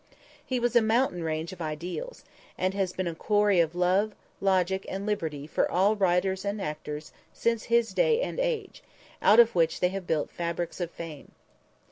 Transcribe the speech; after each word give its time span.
He 0.43 0.59
was 0.59 0.75
a 0.75 0.81
mountain 0.81 1.23
range 1.23 1.53
of 1.53 1.61
ideals, 1.61 2.25
and 2.57 2.73
has 2.73 2.91
been 2.91 3.05
a 3.05 3.13
quarry 3.13 3.59
of 3.59 3.75
love, 3.75 4.15
logic 4.39 4.83
and 4.89 5.05
liberty 5.05 5.45
for 5.45 5.69
all 5.69 5.95
writers 5.95 6.43
and 6.43 6.59
actors 6.59 7.11
since 7.33 7.65
his 7.65 7.93
day 7.93 8.19
and 8.19 8.39
age, 8.39 8.81
out 9.21 9.39
of 9.39 9.53
which 9.53 9.79
they 9.79 9.89
have 9.89 10.07
built 10.07 10.31
fabrics 10.31 10.81
of 10.81 10.89
fame. 10.89 11.33